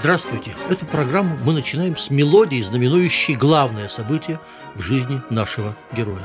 [0.00, 0.54] Здравствуйте!
[0.70, 4.40] Эту программу мы начинаем с мелодии, знаменующей главное событие
[4.74, 6.22] в жизни нашего героя.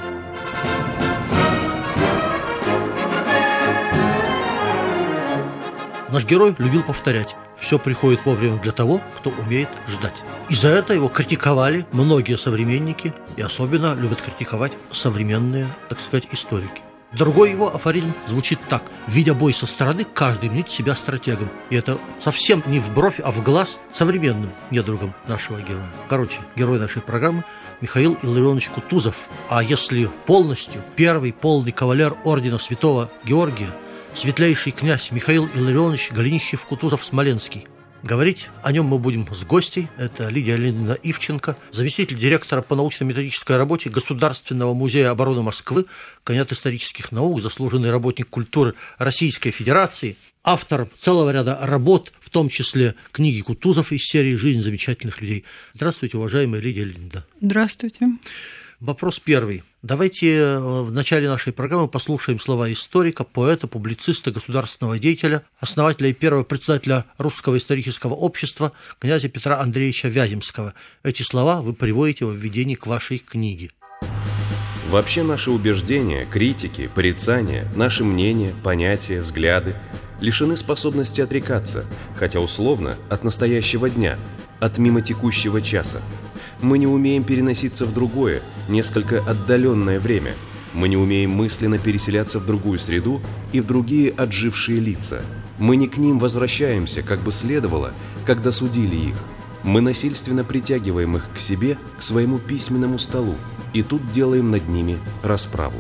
[6.10, 10.16] Наш герой любил повторять «все приходит вовремя для того, кто умеет ждать».
[10.48, 16.85] И за это его критиковали многие современники, и особенно любят критиковать современные, так сказать, историки.
[17.18, 18.84] Другой его афоризм звучит так.
[19.08, 21.50] Видя бой со стороны, каждый мнит себя стратегом.
[21.70, 25.90] И это совсем не в бровь, а в глаз современным недругом нашего героя.
[26.10, 27.46] Короче, герой нашей программы
[27.80, 29.16] Михаил Илларионович Кутузов.
[29.50, 33.70] А если полностью, первый полный кавалер ордена Святого Георгия,
[34.14, 37.68] светлейший князь Михаил Илларионович Голенищев-Кутузов-Смоленский–
[38.06, 39.88] Говорить о нем мы будем с гостей.
[39.98, 45.88] Это Лидия Леонидовна Ивченко, заместитель директора по научно-методической работе Государственного музея обороны Москвы,
[46.24, 52.94] кандидат исторических наук, заслуженный работник культуры Российской Федерации, автор целого ряда работ, в том числе
[53.12, 55.44] книги Кутузов из серии «Жизнь замечательных людей».
[55.74, 57.26] Здравствуйте, уважаемая Лидия Леонидовна.
[57.42, 58.06] Здравствуйте.
[58.82, 59.64] Вопрос первый.
[59.84, 66.14] Давайте э, в начале нашей программы послушаем слова историка, поэта, публициста, государственного деятеля, основателя и
[66.14, 70.74] первого председателя Русского исторического общества князя Петра Андреевича Вяземского.
[71.04, 73.72] Эти слова вы приводите в введении к вашей книге.
[74.90, 79.74] Вообще наши убеждения, критики, порицания, наши мнения, понятия, взгляды
[80.20, 84.18] лишены способности отрекаться, хотя условно, от настоящего дня,
[84.60, 86.02] от мимо текущего часа–
[86.62, 90.36] мы не умеем переноситься в другое, несколько отдаленное время.
[90.74, 93.22] Мы не умеем мысленно переселяться в другую среду
[93.54, 95.24] и в другие отжившие лица.
[95.58, 97.94] Мы не к ним возвращаемся, как бы следовало,
[98.26, 99.16] когда судили их.
[99.64, 103.36] Мы насильственно притягиваем их к себе, к своему письменному столу,
[103.74, 105.78] и тут делаем над ними расправу.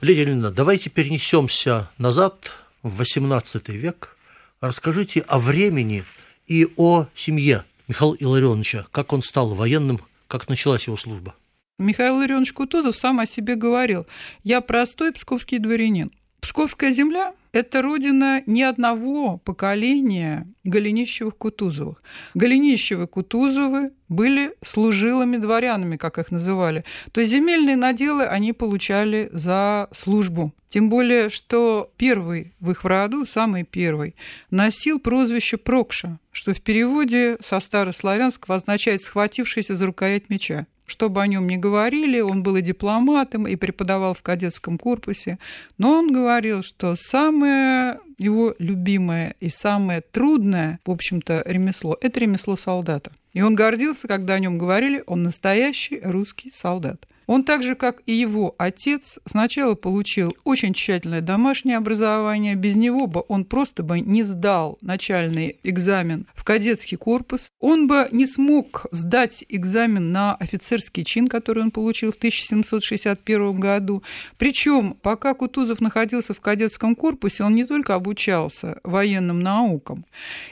[0.00, 4.16] Лидия Ильина, давайте перенесемся назад в XVIII век.
[4.60, 6.04] Расскажите о времени
[6.46, 11.34] и о семье Михаила Илларионовича, как он стал военным, как началась его служба?
[11.78, 14.06] Михаил Илларионович Кутузов сам о себе говорил,
[14.42, 16.12] я простой псковский дворянин.
[16.40, 21.96] Псковская земля– это родина ни одного поколения Голенищевых-Кутузовых.
[22.34, 26.84] Голенищевы-Кутузовы были служилыми дворянами, как их называли.
[27.12, 30.54] То есть земельные наделы они получали за службу.
[30.68, 34.14] Тем более, что первый в их роду, самый первый,
[34.50, 41.22] носил прозвище Прокша, что в переводе со старославянского означает «схватившийся за рукоять меча» что бы
[41.22, 45.38] о нем ни говорили, он был и дипломатом, и преподавал в кадетском корпусе,
[45.76, 52.56] но он говорил, что самое его любимое и самое трудное, в общем-то, ремесло– это ремесло
[52.56, 53.12] солдата.
[53.34, 57.06] И он гордился, когда о нем говорили, он настоящий русский солдат.
[57.28, 62.54] Он так же, как и его отец, сначала получил очень тщательное домашнее образование.
[62.54, 67.52] Без него бы он просто бы не сдал начальный экзамен в кадетский корпус.
[67.60, 74.02] Он бы не смог сдать экзамен на офицерский чин, который он получил в 1761 году.
[74.38, 80.06] Причем, пока Кутузов находился в кадетском корпусе, он не только обучался военным наукам.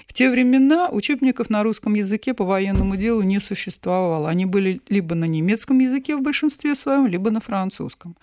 [0.06, 4.28] В те времена учебников на русском языке по военному делу не существовало.
[4.28, 8.16] Они были либо на немецком языке в большинстве большинстве своем, либо на французском.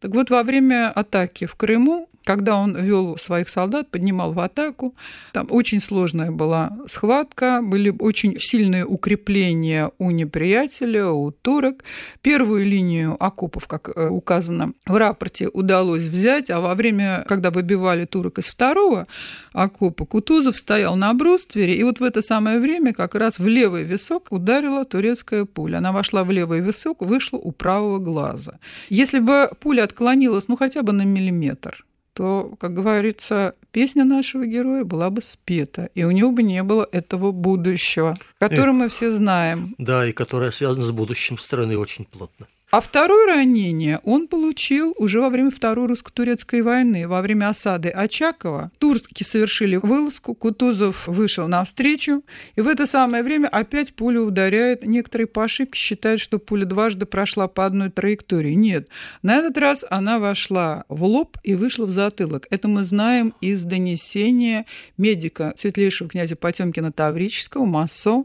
[0.00, 4.94] Так вот, во время атаки в Крыму когда он вел своих солдат, поднимал в атаку.
[5.32, 11.84] Там очень сложная была схватка, были очень сильные укрепления у неприятеля, у турок.
[12.22, 18.06] Первую линию окопов, как э, указано в рапорте, удалось взять, а во время, когда выбивали
[18.06, 19.04] турок из второго
[19.52, 23.84] окопа, Кутузов стоял на бруствере, и вот в это самое время как раз в левый
[23.84, 25.78] висок ударила турецкая пуля.
[25.78, 28.58] Она вошла в левый висок, вышла у правого глаза.
[28.88, 34.84] Если бы пуля отклонилась, ну, хотя бы на миллиметр, то, как говорится, песня нашего героя
[34.84, 39.74] была бы спета, и у него бы не было этого будущего, которое мы все знаем.
[39.76, 42.46] Да, и которое связано с будущим страны очень плотно.
[42.76, 48.70] А второе ранение он получил уже во время Второй русско-турецкой войны, во время осады Очакова.
[48.78, 52.22] Турки совершили вылазку, Кутузов вышел навстречу,
[52.54, 54.84] и в это самое время опять пуля ударяет.
[54.84, 58.52] Некоторые по ошибке считают, что пуля дважды прошла по одной траектории.
[58.52, 58.88] Нет,
[59.22, 62.46] на этот раз она вошла в лоб и вышла в затылок.
[62.50, 64.66] Это мы знаем из донесения
[64.98, 68.24] медика светлейшего князя Потемкина Таврического, Массо.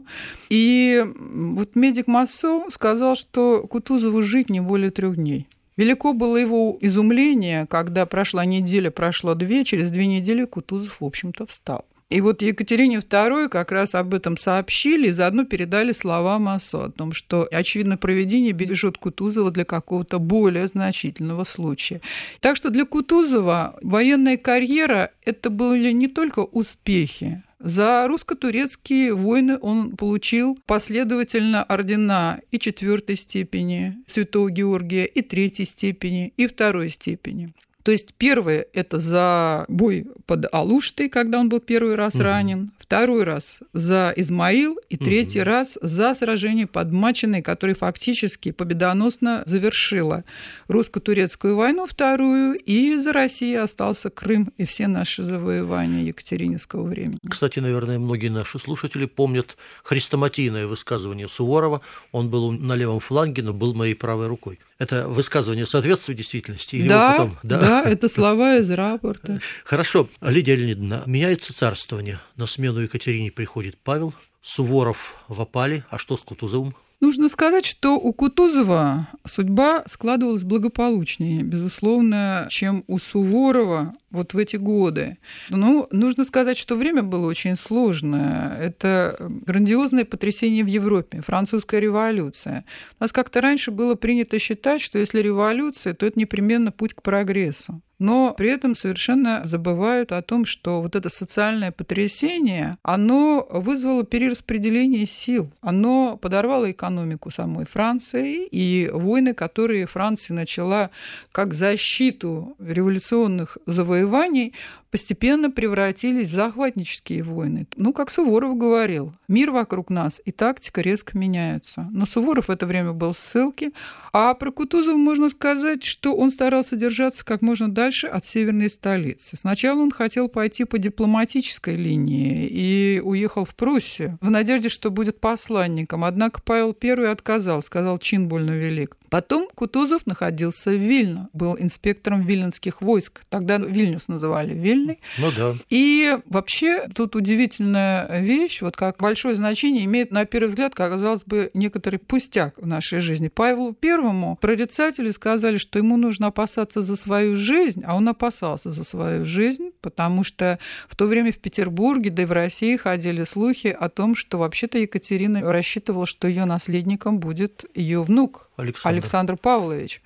[0.50, 5.46] И вот медик Массо сказал, что Кутузову жить не более трех дней.
[5.76, 11.46] Велико было его изумление, когда прошла неделя, прошло две, через две недели Кутузов, в общем-то,
[11.46, 11.84] встал.
[12.10, 16.90] И вот Екатерине II как раз об этом сообщили и заодно передали слова Массо о
[16.90, 22.02] том, что, очевидно, проведение бережет Кутузова для какого-то более значительного случая.
[22.40, 29.96] Так что для Кутузова военная карьера– это были не только успехи, за русско-турецкие войны он
[29.96, 37.52] получил последовательно ордена и четвертой степени Святого Георгия, и третьей степени, и второй степени.
[37.82, 42.24] То есть первое– это за бой под Алуштой, когда он был первый раз угу.
[42.24, 45.46] ранен, второй раз за Измаил и третий угу.
[45.46, 50.24] раз за сражение под Мачиной, которое фактически победоносно завершило
[50.68, 57.18] русско-турецкую войну вторую, и за Россией остался Крым и все наши завоевания Екатерининского времени.
[57.28, 61.80] Кстати, наверное, многие наши слушатели помнят хрестоматийное высказывание Суворова.
[62.12, 64.58] Он был на левом фланге, но был моей правой рукой.
[64.78, 66.76] Это высказывание соответствует действительности?
[66.76, 67.38] Или да, потом...
[67.42, 69.40] да, да, это слова из рапорта.
[69.64, 70.08] Хорошо.
[70.20, 72.20] Лидия Леонидовна, меняется царствование.
[72.36, 74.14] На смену Екатерине приходит Павел.
[74.42, 75.84] Суворов в опале.
[75.88, 76.74] А что с Кутузовым?
[77.00, 84.56] Нужно сказать, что у Кутузова судьба складывалась благополучнее, безусловно, чем у Суворова вот в эти
[84.56, 85.18] годы.
[85.48, 88.56] Ну, нужно сказать, что время было очень сложное.
[88.58, 92.64] Это грандиозное потрясение в Европе, французская революция.
[93.00, 97.02] У нас как-то раньше было принято считать, что если революция, то это непременно путь к
[97.02, 104.02] прогрессу но при этом совершенно забывают о том, что вот это социальное потрясение, оно вызвало
[104.04, 110.90] перераспределение сил, оно подорвало экономику самой Франции, и войны, которые Франция начала
[111.30, 114.54] как защиту революционных завоеваний, завоеваний,
[114.92, 117.66] постепенно превратились в захватнические войны.
[117.76, 121.88] Ну, как Суворов говорил, мир вокруг нас и тактика резко меняются.
[121.90, 123.72] Но Суворов в это время был в ссылке,
[124.12, 129.34] а про Кутузова можно сказать, что он старался держаться как можно дальше от северной столицы.
[129.34, 135.20] Сначала он хотел пойти по дипломатической линии и уехал в Пруссию в надежде, что будет
[135.20, 136.04] посланником.
[136.04, 138.98] Однако Павел I отказал, сказал, чин больно велик.
[139.08, 143.22] Потом Кутузов находился в Вильно, был инспектором виленских войск.
[143.28, 145.00] Тогда Вильнюс называли Вильной.
[145.18, 145.54] Ну да.
[145.70, 151.50] И вообще тут удивительная вещь, вот как большое значение имеет, на первый взгляд, казалось бы,
[151.54, 153.28] некоторый пустяк в нашей жизни.
[153.28, 158.84] Павлу Первому прорицатели сказали, что ему нужно опасаться за свою жизнь, а он опасался за
[158.84, 160.58] свою жизнь, потому что
[160.88, 164.78] в то время в Петербурге, да и в России ходили слухи о том, что вообще-то
[164.78, 168.96] Екатерина рассчитывала, что ее наследником будет ее внук Александр.
[168.96, 170.00] Александр Павлович.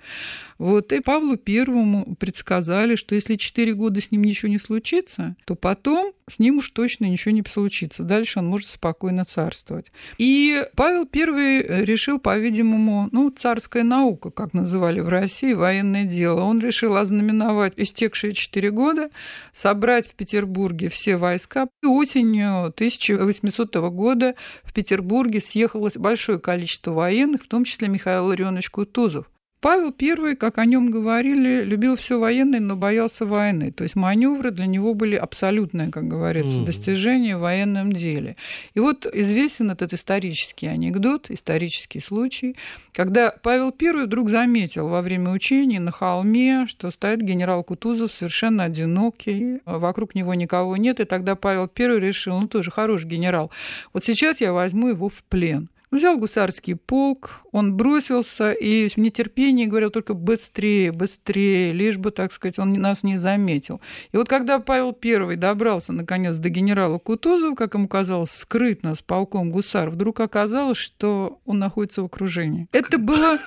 [0.59, 5.55] Вот, и Павлу Первому предсказали, что если четыре года с ним ничего не случится, то
[5.55, 8.03] потом с ним уж точно ничего не случится.
[8.03, 9.87] Дальше он может спокойно царствовать.
[10.19, 16.43] И Павел I решил, по-видимому, ну, царская наука, как называли в России, военное дело.
[16.43, 19.09] Он решил ознаменовать истекшие четыре года,
[19.53, 21.69] собрать в Петербурге все войска.
[21.83, 28.71] И осенью 1800 года в Петербурге съехалось большое количество военных, в том числе Михаил Ларионович
[28.71, 29.27] Кутузов.
[29.61, 33.73] Павел I, как о нем говорили, любил все военное, но боялся войны.
[33.73, 38.37] То есть маневры для него были абсолютное, как говорится, достижение в военном деле.
[38.75, 42.55] И вот известен этот исторический анекдот, исторический случай,
[42.93, 48.65] когда Павел I вдруг заметил во время учений на холме, что стоит генерал Кутузов совершенно
[48.65, 53.51] одинокий, вокруг него никого нет, и тогда Павел I решил, ну тоже хороший генерал,
[53.93, 55.71] вот сейчас я возьму его в плен.
[55.93, 62.33] Взял гусарский полк, он бросился и в нетерпении говорил только быстрее, быстрее, лишь бы, так
[62.33, 63.81] сказать, он нас не заметил.
[64.11, 69.01] И вот когда Павел I добрался, наконец, до генерала Кутузова, как ему казалось, скрытно с
[69.01, 72.67] полком гусар, вдруг оказалось, что он находится в окружении.
[72.73, 73.39] Это было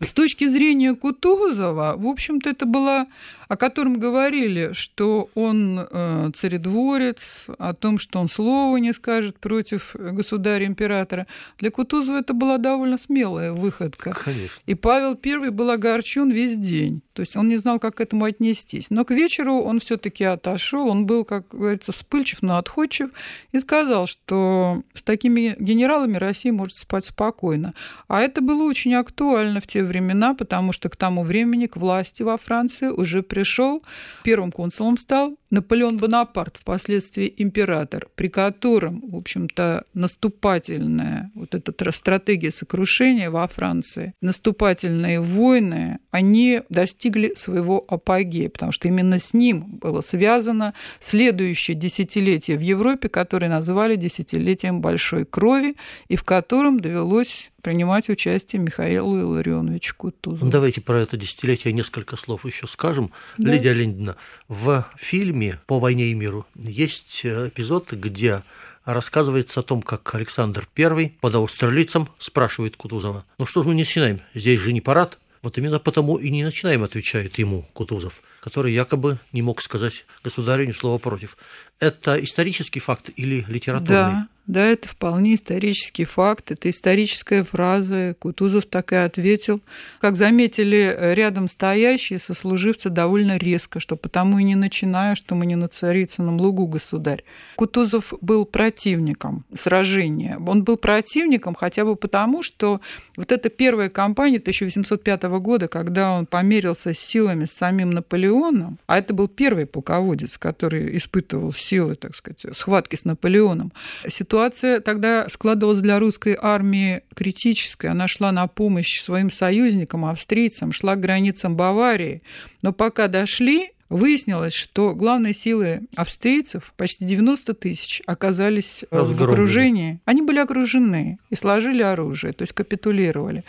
[0.00, 3.06] с точки зрения Кутузова, в общем-то, это была
[3.52, 9.94] о котором говорили, что он э, царедворец, о том, что он слова не скажет против
[9.94, 11.26] государя-императора.
[11.58, 14.12] Для Кутузова это была довольно смелая выходка.
[14.12, 14.60] Конечно.
[14.66, 17.02] И Павел I был огорчен весь день.
[17.12, 18.90] То есть он не знал, как к этому отнестись.
[18.90, 23.10] Но к вечеру он все-таки отошел, он был, как говорится, вспыльчив, но отходчив,
[23.52, 27.74] и сказал, что с такими генералами Россия может спать спокойно.
[28.08, 32.22] А это было очень актуально в те времена, потому что к тому времени к власти
[32.22, 33.82] во Франции уже пришел
[34.24, 42.50] первым консулом стал Наполеон Бонапарт, впоследствии император, при котором, в общем-то, наступательная вот эта стратегия
[42.50, 50.00] сокрушения во Франции, наступательные войны, они достигли своего апогея, потому что именно с ним было
[50.00, 55.76] связано следующее десятилетие в Европе, которое называли десятилетием большой крови,
[56.08, 60.50] и в котором довелось принимать участие Михаилу Илларионовичу Кутузову.
[60.50, 63.12] Давайте про это десятилетие несколько слов еще скажем.
[63.38, 63.52] Да.
[63.52, 64.16] Лидия Леонидовна,
[64.48, 68.42] в фильме «По войне и миру» есть эпизод, где
[68.84, 73.82] рассказывается о том, как Александр I под австралийцем спрашивает Кутузова, ну что же мы не
[73.82, 78.72] начинаем, здесь же не парад, вот именно потому и не начинаем, отвечает ему Кутузов, который
[78.72, 81.36] якобы не мог сказать государю ни слова против.
[81.82, 84.12] Это исторический факт или литературный?
[84.12, 88.14] Да, да, это вполне исторический факт, это историческая фраза.
[88.18, 89.60] Кутузов так и ответил.
[90.00, 95.54] Как заметили рядом стоящие сослуживцы довольно резко, что потому и не начинаю, что мы не
[95.54, 97.22] на Царицыном лугу, государь.
[97.54, 100.36] Кутузов был противником сражения.
[100.44, 102.80] Он был противником хотя бы потому, что
[103.16, 108.98] вот эта первая кампания 1805 года, когда он померился с силами с самим Наполеоном, а
[108.98, 113.72] это был первый полководец, который испытывал силы, так сказать, схватки с Наполеоном,
[114.06, 117.88] ситуация тогда складывалась для русской армии критической.
[117.88, 122.20] Она шла на помощь своим союзникам, австрийцам, шла к границам Баварии.
[122.60, 129.30] Но пока дошли, выяснилось, что главные силы австрийцев, почти 90 тысяч, оказались Разгромлены.
[129.30, 130.00] в окружении.
[130.04, 133.44] Они были окружены и сложили оружие, то есть капитулировали.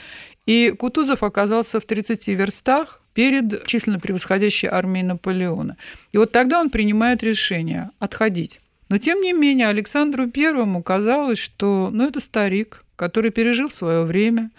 [0.46, 5.77] И Кутузов оказался в 30 верстах перед численно превосходящей армией Наполеона.
[6.12, 8.60] И вот тогда он принимает решение отходить.
[8.89, 14.51] Но тем не менее Александру Первому казалось, что ну, это старик, который пережил свое время.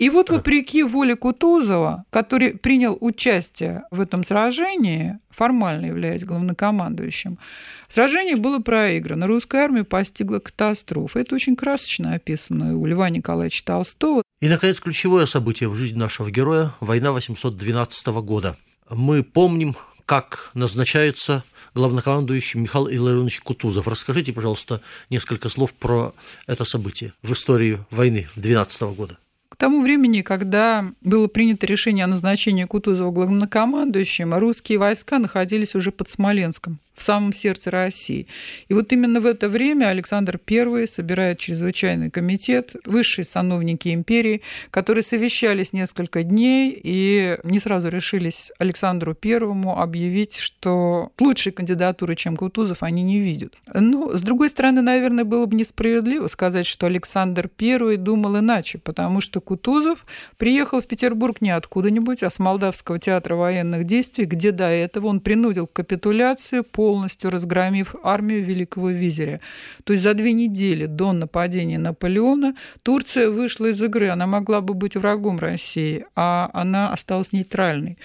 [0.00, 7.38] И вот вопреки воле Кутузова, который принял участие в этом сражении, формально являясь главнокомандующим,
[7.86, 9.26] сражение было проиграно.
[9.26, 11.18] Русская армия постигла катастрофу.
[11.18, 14.22] Это очень красочно описано у Льва Николаевича Толстого.
[14.40, 18.56] И, наконец, ключевое событие в жизни нашего героя– война 812 года.
[18.88, 19.76] Мы помним,
[20.06, 23.86] как назначается главнокомандующий Михаил Илларионович Кутузов.
[23.86, 24.80] Расскажите, пожалуйста,
[25.10, 26.14] несколько слов про
[26.46, 29.18] это событие в истории войны 12 года.
[29.50, 35.90] К тому времени, когда было принято решение о назначении Кутузова главнокомандующим, русские войска находились уже
[35.90, 38.26] под Смоленском в самом сердце России.
[38.68, 45.02] И вот именно в это время Александр I собирает чрезвычайный комитет, высшие сановники империи, которые
[45.02, 52.82] совещались несколько дней и не сразу решились Александру Первому объявить, что лучшей кандидатуры, чем Кутузов,
[52.82, 53.54] они не видят.
[53.72, 59.20] Ну, с другой стороны, наверное, было бы несправедливо сказать, что Александр I думал иначе, потому
[59.20, 60.04] что Кутузов
[60.36, 65.20] приехал в Петербург не откуда-нибудь, а с Молдавского театра военных действий, где до этого он
[65.20, 69.38] принудил к капитуляции по полностью разгромив армию Великого Визиря.
[69.84, 74.08] То есть за две недели до нападения Наполеона Турция вышла из игры.
[74.08, 77.98] Она могла бы быть врагом России, а она осталась нейтральной.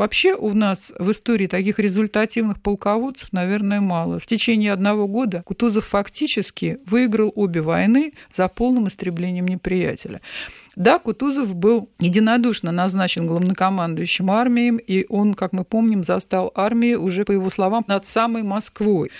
[0.00, 4.18] Вообще у нас в истории таких результативных полководцев, наверное, мало.
[4.18, 10.22] В течение одного года Кутузов фактически выиграл обе войны за полным истреблением неприятеля.
[10.74, 17.26] Да, Кутузов был единодушно назначен главнокомандующим армией, и он, как мы помним, застал армию уже,
[17.26, 19.10] по его словам, над самой Москвой.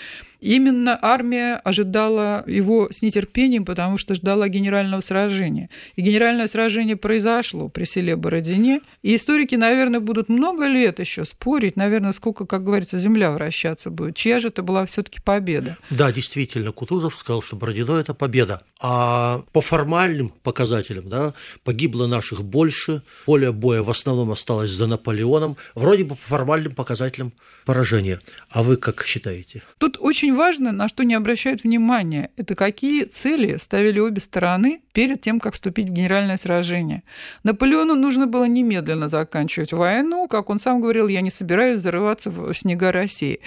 [0.41, 5.69] Именно армия ожидала его с нетерпением, потому что ждала генерального сражения.
[5.95, 8.81] И генеральное сражение произошло при селе Бородине.
[9.03, 14.15] И историки, наверное, будут много лет еще спорить, наверное, сколько, как говорится, земля вращаться будет.
[14.15, 15.77] Чья же это была все таки победа?
[15.91, 18.63] Да, действительно, Кутузов сказал, что Бородино– это победа.
[18.79, 25.55] А по формальным показателям да, погибло наших больше, поле боя в основном осталось за Наполеоном.
[25.75, 27.31] Вроде бы по формальным показателям
[27.65, 28.19] поражение.
[28.49, 29.61] А вы как считаете?
[29.77, 34.81] Тут очень очень важно, на что не обращают внимания, это какие цели ставили обе стороны
[34.93, 37.03] перед тем, как вступить в генеральное сражение.
[37.43, 42.53] Наполеону нужно было немедленно заканчивать войну, как он сам говорил, я не собираюсь зарываться в
[42.53, 43.39] снега России.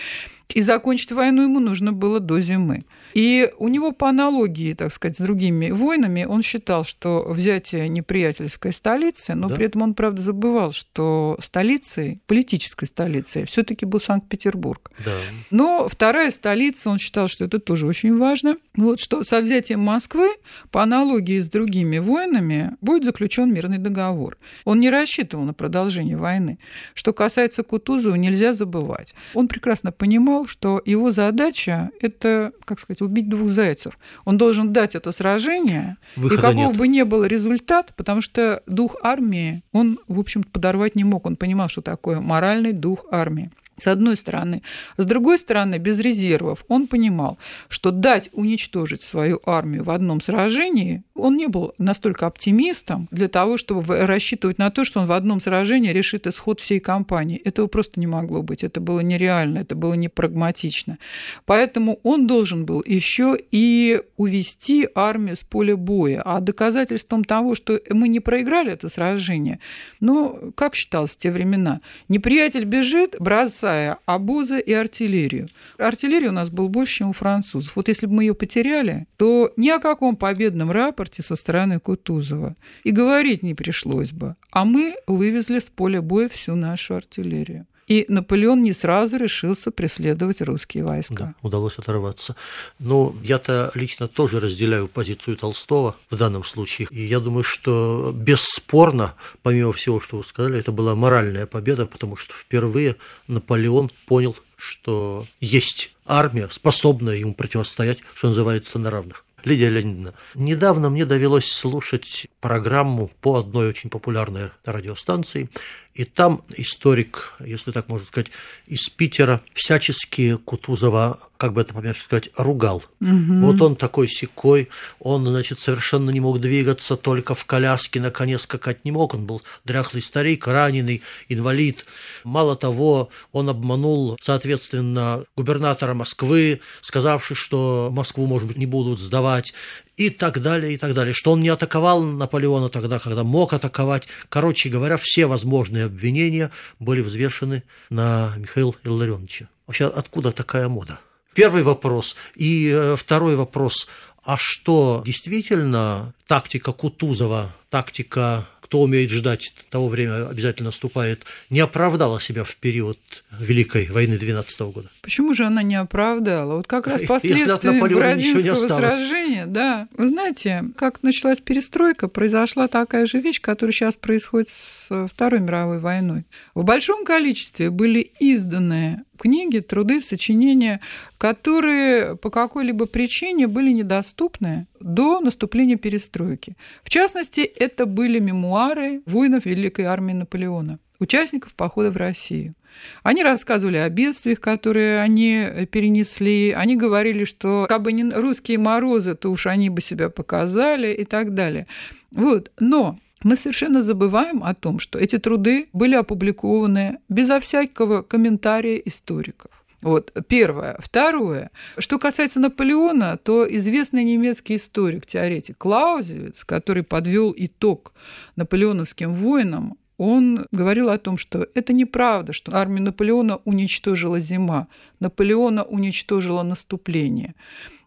[0.55, 2.85] И закончить войну ему нужно было до зимы.
[3.15, 8.73] И у него по аналогии, так сказать, с другими войнами, он считал, что взятие неприятельской
[8.73, 9.55] столицы, но да.
[9.55, 14.91] при этом он, правда, забывал, что столицей, политической столицей, все таки был Санкт-Петербург.
[15.05, 15.17] Да.
[15.51, 18.57] Но вторая столица, он считал, что это тоже очень важно.
[18.77, 20.29] Вот что со взятием Москвы,
[20.73, 24.37] по аналогии с другими войнами, будет заключен мирный договор.
[24.65, 26.59] Он не рассчитывал на продолжение войны.
[26.95, 29.15] Что касается Кутузова, нельзя забывать.
[29.35, 33.99] Он прекрасно понимал, что его задача– это, как сказать, убить двух зайцев.
[34.25, 36.77] Он должен дать это сражение, Выхода и какого нет.
[36.77, 41.27] бы ни был результат, потому что дух армии он, в общем-то, подорвать не мог.
[41.27, 44.63] Он понимал, что такое моральный дух армии с одной стороны.
[44.97, 47.39] С другой стороны, без резервов он понимал,
[47.69, 53.57] что дать уничтожить свою армию в одном сражении, он не был настолько оптимистом для того,
[53.57, 57.39] чтобы рассчитывать на то, что он в одном сражении решит исход всей кампании.
[57.39, 58.65] Этого просто не могло быть.
[58.65, 60.99] Это было нереально, это было непрагматично.
[61.47, 66.23] Поэтому он должен был еще и увести армию с поля боя.
[66.25, 69.59] А доказательством того, что мы не проиграли это сражение,
[70.01, 75.49] ну, как считалось в те времена, неприятель бежит, бросает бросая обозы и артиллерию.
[75.79, 77.77] Артиллерии у нас был больше, чем у французов.
[77.77, 82.55] Вот если бы мы ее потеряли, то ни о каком победном рапорте со стороны Кутузова
[82.85, 84.37] и говорить не пришлось бы.
[84.51, 87.67] А мы вывезли с поля боя всю нашу артиллерию.
[87.87, 91.15] И Наполеон не сразу решился преследовать русские войска.
[91.15, 92.37] Да, удалось оторваться.
[92.79, 96.89] Но я-то лично тоже разделяю позицию Толстого в данном случае.
[96.91, 102.17] И я думаю, что бесспорно, помимо всего, что вы сказали, это была моральная победа, потому
[102.17, 102.97] что впервые
[103.29, 109.25] Наполеон понял, что есть армия, способная ему противостоять, что называется, на равных.
[109.45, 115.51] Лидия Леонидовна, недавно мне довелось слушать программу по одной очень популярной радиостанции,
[115.95, 118.29] и там историк, если так можно сказать,
[118.67, 122.83] из Питера всячески Кутузова, как бы это помягче сказать, ругал.
[123.01, 123.41] Угу.
[123.41, 128.39] Вот он такой секой, он, значит, совершенно не мог двигаться, только в коляске на коне
[128.39, 129.15] скакать не мог.
[129.15, 131.87] Он был дряхлый старик, раненый, инвалид.
[132.25, 139.55] Мало того, он обманул, соответственно, губернатора Москвы, сказавший, что Москву, может быть, не будут сдавать
[139.97, 141.15] и так далее, и так далее.
[141.15, 144.09] Что он не атаковал Наполеона тогда, когда мог атаковать.
[144.29, 149.49] Короче говоря, все возможные обвинения были взвешены на Михаила Илларионовича.
[149.67, 151.01] Вообще, откуда такая мода?
[151.35, 152.17] Первый вопрос.
[152.37, 153.89] И э, второй вопрос.
[154.23, 162.21] А что действительно тактика Кутузова, тактика кто умеет ждать того время обязательно наступает, не оправдала
[162.21, 162.99] себя в период
[163.39, 164.91] Великой войны 12 года.
[165.01, 166.57] Почему же она не оправдала?
[166.57, 169.87] Вот как раз последствия Бородинского сражения, да.
[169.97, 175.79] Вы знаете, как началась перестройка, произошла такая же вещь, которая сейчас происходит с Второй мировой
[175.79, 176.25] войной.
[176.55, 180.81] В большом количестве были изданы книги, труды, сочинения,
[181.19, 186.57] которые по какой-либо причине были недоступны до наступления перестройки.
[186.83, 192.55] В частности, это были мемуары воинов Великой армии Наполеона, участников похода в Россию.
[193.03, 196.51] Они рассказывали о бедствиях, которые они перенесли.
[196.51, 201.05] Они говорили, что как бы не русские морозы, то уж они бы себя показали и
[201.05, 201.67] так далее.
[202.11, 202.51] Вот.
[202.59, 209.51] Но мы совершенно забываем о том, что эти труды были опубликованы безо всякого комментария историков.
[209.81, 210.79] Вот, первое.
[210.79, 211.51] Второе.
[211.77, 217.93] Что касается Наполеона, то известный немецкий историк, теоретик Клаузевиц, который подвел итог
[218.37, 224.69] наполеоновским войнам, он говорил о том, что это неправда, что армию Наполеона уничтожила зима,
[225.01, 227.35] Наполеона уничтожила наступление.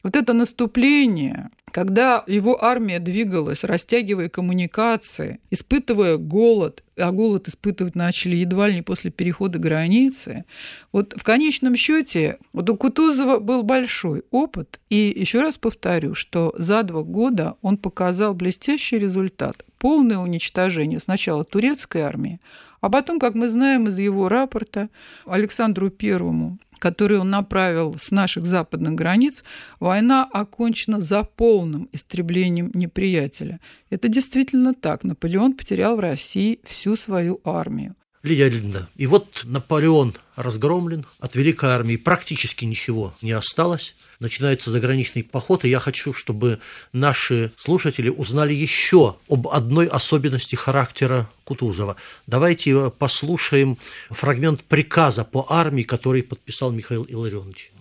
[0.03, 8.35] Вот это наступление, когда его армия двигалась, растягивая коммуникации, испытывая голод, а голод испытывать начали
[8.35, 10.45] едва ли не после перехода границы,
[10.91, 16.53] вот в конечном счете вот у Кутузова был большой опыт, и еще раз повторю, что
[16.57, 22.39] за два года он показал блестящий результат, полное уничтожение сначала турецкой армии,
[22.81, 24.89] а потом, как мы знаем из его рапорта,
[25.25, 29.43] Александру Первому который он направил с наших западных границ,
[29.79, 33.59] война окончена за полным истреблением неприятеля.
[33.89, 35.03] Это действительно так.
[35.03, 37.95] Наполеон потерял в России всю свою армию.
[38.23, 45.23] Лидия Ильина, и вот Наполеон разгромлен, от Великой армии практически ничего не осталось, начинается заграничный
[45.23, 46.59] поход, и я хочу, чтобы
[46.93, 51.95] наши слушатели узнали еще об одной особенности характера Кутузова.
[52.25, 53.77] Давайте послушаем
[54.09, 57.71] фрагмент приказа по армии, который подписал Михаил Илларионович.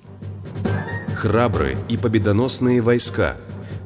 [1.16, 3.36] Храбрые и победоносные войска.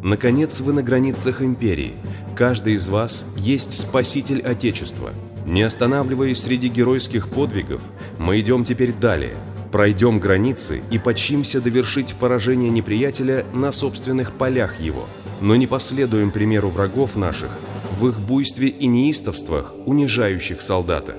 [0.02, 1.94] Наконец вы на границах империи.
[2.36, 5.14] Каждый из вас есть спаситель Отечества–
[5.46, 7.80] не останавливаясь среди геройских подвигов,
[8.18, 9.36] мы идем теперь далее,
[9.72, 15.06] пройдем границы и почимся довершить поражение неприятеля на собственных полях его,
[15.40, 17.50] но не последуем примеру врагов наших
[17.98, 21.16] в их буйстве и неистовствах, унижающих солдата.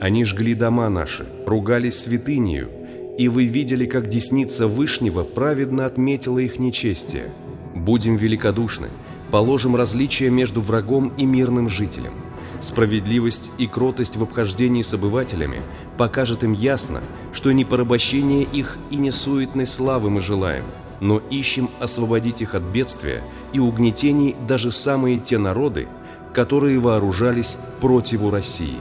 [0.00, 2.68] Они жгли дома наши, ругались святынею,
[3.16, 7.32] и вы видели, как десница Вышнего праведно отметила их нечестие.
[7.74, 8.88] Будем великодушны,
[9.30, 12.12] положим различия между врагом и мирным жителем.
[12.60, 15.62] Справедливость и кротость в обхождении с обывателями
[15.98, 20.64] покажет им ясно, что не порабощение их и не суетной славы мы желаем,
[21.00, 25.88] но ищем освободить их от бедствия и угнетений даже самые те народы,
[26.32, 28.76] которые вооружались противу России.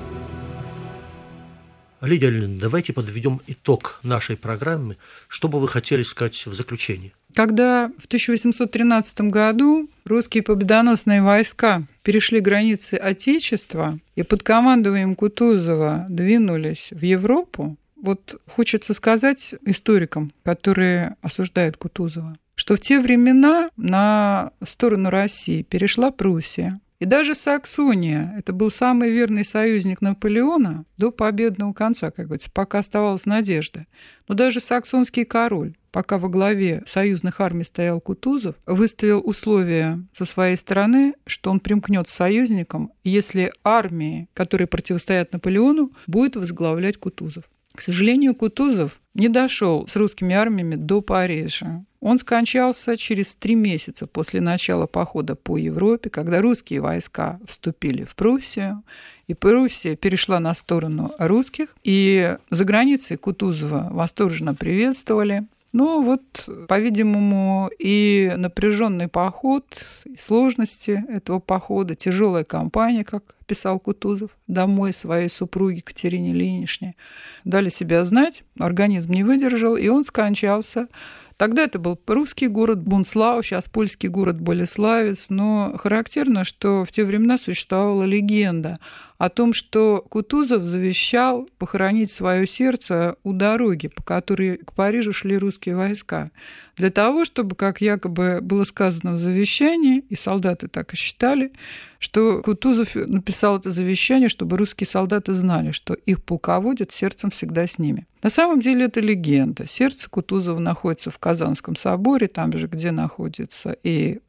[2.02, 4.98] Лидия Леонидовна, давайте подведем итог нашей программы.
[5.28, 7.14] Что бы вы хотели сказать в заключении?
[7.36, 16.88] Когда в 1813 году русские победоносные войска перешли границы Отечества и под командованием Кутузова двинулись
[16.92, 25.10] в Европу, вот хочется сказать историкам, которые осуждают Кутузова, что в те времена на сторону
[25.10, 32.12] России перешла Пруссия, и даже Саксония, это был самый верный союзник Наполеона до победного конца,
[32.12, 33.86] как говорится, пока оставалась надежда.
[34.30, 40.58] Но даже саксонский король пока во главе союзных армий стоял Кутузов, выставил условия со своей
[40.58, 47.46] стороны, что он примкнет с союзником, если армии, которые противостоят Наполеону, будет возглавлять Кутузов.
[47.74, 51.86] К сожалению, Кутузов не дошел с русскими армиями до Парижа.
[52.02, 58.16] Он скончался через три месяца после начала похода по Европе, когда русские войска вступили в
[58.16, 58.84] Пруссию,
[59.28, 65.48] и Пруссия перешла на сторону русских, и за границей Кутузова восторженно приветствовали.
[65.76, 69.66] Но вот, по-видимому, и напряженный поход,
[70.06, 76.96] и сложности этого похода, тяжелая кампания, как писал Кутузов, домой своей супруге Катерине Ильиничне,
[77.44, 80.88] дали себя знать, организм не выдержал, и он скончался.
[81.36, 87.04] Тогда это был русский город Бунслау, сейчас польский город Болеславец, но характерно, что в те
[87.04, 88.78] времена существовала легенда
[89.26, 95.38] о том, что Кутузов завещал похоронить свое сердце у дороги, по которой к Парижу шли
[95.38, 96.32] русские войска,
[96.76, 101.54] для того, чтобы, как якобы было сказано в завещании, и солдаты так и считали,
[102.00, 107.80] что Кутузов написал это завещание, чтобы русские солдаты знали, что их полководец сердцем всегда с
[107.80, 108.06] ними.
[108.22, 109.68] На самом деле это легенда.
[109.68, 114.20] Сердце Кутузова находится в Казанском соборе, там же, где находится и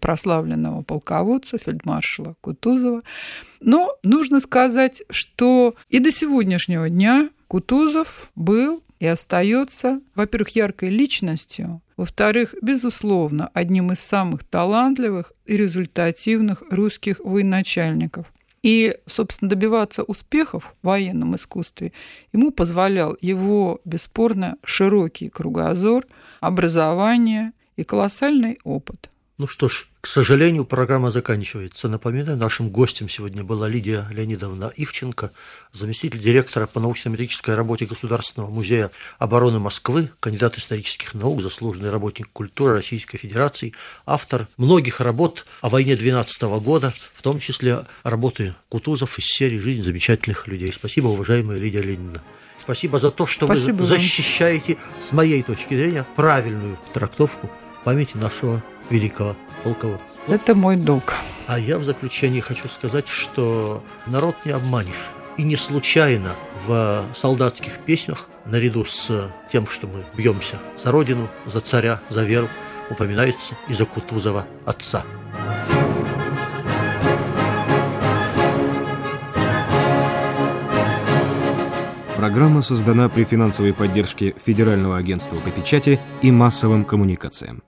[0.00, 3.00] прославленного полководца, фельдмаршала Кутузова.
[3.60, 11.80] Но нужно сказать, что и до сегодняшнего дня Кутузов был и остается, во-первых, яркой личностью,
[11.96, 18.32] во-вторых, безусловно, одним из самых талантливых и результативных русских военачальников.
[18.62, 21.92] И, собственно, добиваться успехов в военном искусстве
[22.32, 26.06] ему позволял его, бесспорно, широкий кругозор,
[26.40, 29.10] образование и колоссальный опыт.
[29.42, 31.88] Ну что ж, к сожалению, программа заканчивается.
[31.88, 35.32] Напоминаю, нашим гостем сегодня была Лидия Леонидовна Ивченко,
[35.72, 42.74] заместитель директора по научно-метрической работе Государственного музея обороны Москвы, кандидат исторических наук, заслуженный работник культуры
[42.74, 43.74] Российской Федерации,
[44.06, 49.82] автор многих работ о войне 12 года, в том числе работы Кутузов из серии «Жизнь
[49.82, 50.72] замечательных людей».
[50.72, 52.22] Спасибо, уважаемая Лидия Леонидовна.
[52.58, 54.82] Спасибо за то, что Спасибо вы защищаете, вам.
[55.02, 57.50] с моей точки зрения, правильную трактовку
[57.82, 60.20] памяти нашего великого полководца.
[60.28, 61.14] Это мой долг.
[61.46, 65.10] А я в заключение хочу сказать, что народ не обманешь.
[65.38, 66.34] И не случайно
[66.66, 72.48] в солдатских песнях, наряду с тем, что мы бьемся за родину, за царя, за веру,
[72.90, 75.04] упоминается и за Кутузова отца.
[82.16, 87.62] Программа создана при финансовой поддержке Федерального агентства по печати и массовым коммуникациям.